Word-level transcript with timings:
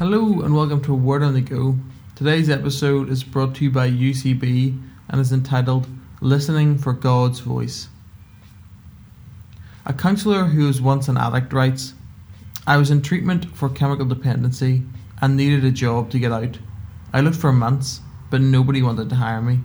Hello 0.00 0.40
and 0.40 0.56
welcome 0.56 0.80
to 0.84 0.94
Word 0.94 1.22
on 1.22 1.34
the 1.34 1.42
Go. 1.42 1.76
Today's 2.16 2.48
episode 2.48 3.10
is 3.10 3.22
brought 3.22 3.54
to 3.56 3.64
you 3.64 3.70
by 3.70 3.90
UCB 3.90 4.82
and 5.10 5.20
is 5.20 5.30
entitled 5.30 5.88
Listening 6.22 6.78
for 6.78 6.94
God's 6.94 7.40
Voice. 7.40 7.88
A 9.84 9.92
counsellor 9.92 10.44
who 10.44 10.66
was 10.66 10.80
once 10.80 11.08
an 11.08 11.18
addict 11.18 11.52
writes 11.52 11.92
I 12.66 12.78
was 12.78 12.90
in 12.90 13.02
treatment 13.02 13.54
for 13.54 13.68
chemical 13.68 14.06
dependency 14.06 14.84
and 15.20 15.36
needed 15.36 15.66
a 15.66 15.70
job 15.70 16.08
to 16.12 16.18
get 16.18 16.32
out. 16.32 16.58
I 17.12 17.20
looked 17.20 17.36
for 17.36 17.52
months, 17.52 18.00
but 18.30 18.40
nobody 18.40 18.80
wanted 18.80 19.10
to 19.10 19.16
hire 19.16 19.42
me. 19.42 19.60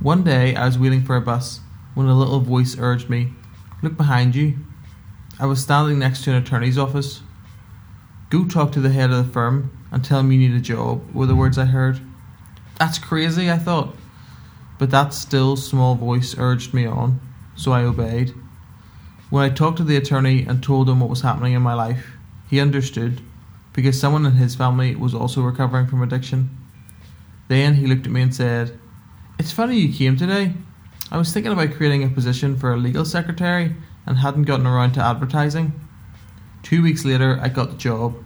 One 0.00 0.24
day 0.24 0.56
I 0.56 0.66
was 0.66 0.76
waiting 0.76 1.04
for 1.04 1.14
a 1.14 1.20
bus 1.20 1.60
when 1.94 2.08
a 2.08 2.18
little 2.18 2.40
voice 2.40 2.76
urged 2.80 3.08
me, 3.08 3.32
Look 3.80 3.96
behind 3.96 4.34
you. 4.34 4.58
I 5.38 5.46
was 5.46 5.62
standing 5.62 6.00
next 6.00 6.24
to 6.24 6.32
an 6.32 6.42
attorney's 6.42 6.78
office 6.78 7.22
Go 8.28 8.44
talk 8.44 8.72
to 8.72 8.80
the 8.80 8.90
head 8.90 9.10
of 9.10 9.24
the 9.24 9.32
firm 9.32 9.70
and 9.92 10.04
tell 10.04 10.20
him 10.20 10.32
you 10.32 10.38
need 10.38 10.56
a 10.56 10.60
job, 10.60 11.14
were 11.14 11.26
the 11.26 11.36
words 11.36 11.58
I 11.58 11.66
heard. 11.66 12.00
That's 12.78 12.98
crazy, 12.98 13.50
I 13.50 13.58
thought. 13.58 13.94
But 14.78 14.90
that 14.90 15.14
still 15.14 15.56
small 15.56 15.94
voice 15.94 16.34
urged 16.36 16.74
me 16.74 16.86
on, 16.86 17.20
so 17.54 17.70
I 17.72 17.84
obeyed. 17.84 18.34
When 19.30 19.44
I 19.44 19.54
talked 19.54 19.78
to 19.78 19.84
the 19.84 19.96
attorney 19.96 20.42
and 20.42 20.62
told 20.62 20.88
him 20.88 21.00
what 21.00 21.08
was 21.08 21.20
happening 21.20 21.52
in 21.52 21.62
my 21.62 21.74
life, 21.74 22.16
he 22.50 22.60
understood, 22.60 23.20
because 23.72 23.98
someone 23.98 24.26
in 24.26 24.32
his 24.32 24.56
family 24.56 24.96
was 24.96 25.14
also 25.14 25.42
recovering 25.42 25.86
from 25.86 26.02
addiction. 26.02 26.50
Then 27.48 27.74
he 27.74 27.86
looked 27.86 28.06
at 28.06 28.12
me 28.12 28.22
and 28.22 28.34
said, 28.34 28.76
It's 29.38 29.52
funny 29.52 29.78
you 29.78 29.94
came 29.94 30.16
today. 30.16 30.52
I 31.12 31.18
was 31.18 31.32
thinking 31.32 31.52
about 31.52 31.74
creating 31.74 32.02
a 32.02 32.08
position 32.08 32.56
for 32.56 32.72
a 32.72 32.76
legal 32.76 33.04
secretary 33.04 33.76
and 34.04 34.18
hadn't 34.18 34.44
gotten 34.44 34.66
around 34.66 34.92
to 34.92 35.00
advertising. 35.00 35.72
Two 36.62 36.82
weeks 36.82 37.04
later, 37.04 37.38
I 37.40 37.48
got 37.48 37.70
the 37.70 37.76
job, 37.76 38.16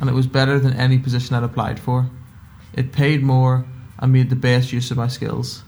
and 0.00 0.08
it 0.08 0.14
was 0.14 0.26
better 0.26 0.58
than 0.58 0.72
any 0.72 0.98
position 0.98 1.36
I'd 1.36 1.44
applied 1.44 1.78
for. 1.78 2.10
It 2.72 2.92
paid 2.92 3.22
more 3.22 3.66
and 3.98 4.12
made 4.12 4.30
the 4.30 4.36
best 4.36 4.72
use 4.72 4.90
of 4.90 4.96
my 4.96 5.08
skills. 5.08 5.62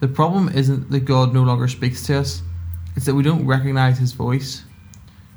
The 0.00 0.08
problem 0.08 0.50
isn't 0.50 0.90
that 0.90 1.06
God 1.06 1.32
no 1.32 1.42
longer 1.42 1.66
speaks 1.66 2.04
to 2.06 2.18
us, 2.18 2.42
it's 2.94 3.06
that 3.06 3.14
we 3.14 3.22
don't 3.22 3.46
recognize 3.46 3.98
His 3.98 4.12
voice. 4.12 4.64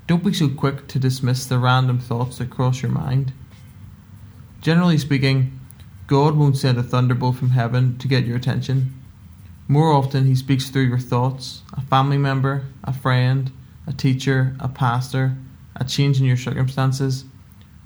Don't 0.06 0.24
be 0.24 0.34
so 0.34 0.50
quick 0.50 0.88
to 0.88 1.00
dismiss 1.00 1.46
the 1.46 1.60
random 1.60 2.00
thoughts 2.00 2.38
that 2.38 2.50
cross 2.50 2.82
your 2.82 2.92
mind. 2.92 3.34
Generally 4.62 4.98
speaking, 5.00 5.58
God 6.08 6.36
won't 6.36 6.58
send 6.58 6.78
a 6.78 6.84
thunderbolt 6.84 7.38
from 7.38 7.52
heaven 7.52 7.98
to 8.00 8.08
get 8.08 8.26
your 8.26 8.38
attention. 8.38 8.94
More 9.68 9.92
often, 9.92 10.26
He 10.26 10.36
speaks 10.36 10.70
through 10.70 10.84
your 10.84 11.00
thoughts, 11.00 11.62
a 11.74 11.82
family 11.82 12.18
member, 12.18 12.66
a 12.84 12.94
friend, 12.94 13.52
a 13.86 13.94
teacher, 13.94 14.56
a 14.60 14.68
pastor, 14.68 15.38
a 15.76 15.84
change 15.84 16.20
in 16.20 16.26
your 16.26 16.38
circumstances, 16.38 17.26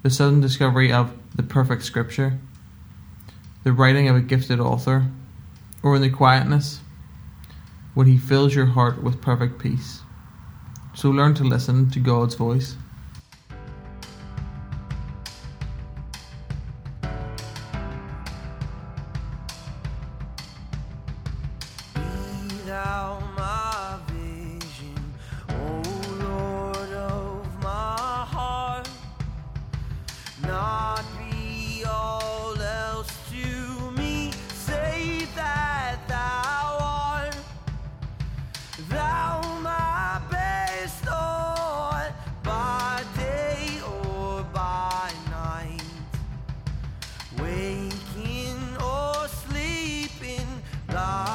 the 0.02 0.10
sudden 0.10 0.40
discovery 0.40 0.92
of 0.92 1.16
the 1.34 1.42
perfect 1.42 1.84
scripture, 1.84 2.38
the 3.64 3.72
writing 3.72 4.08
of 4.08 4.16
a 4.16 4.20
gifted 4.20 4.58
author, 4.58 5.06
or 5.82 5.96
in 5.96 6.02
the 6.02 6.10
quietness 6.10 6.80
when 7.94 8.06
He 8.06 8.18
fills 8.18 8.54
your 8.54 8.66
heart 8.66 9.02
with 9.02 9.20
perfect 9.20 9.58
peace. 9.58 10.00
So 10.94 11.10
learn 11.10 11.34
to 11.34 11.44
listen 11.44 11.90
to 11.90 12.00
God's 12.00 12.34
voice. 12.34 12.76
啦 50.92 51.31